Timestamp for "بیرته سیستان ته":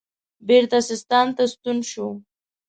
0.47-1.43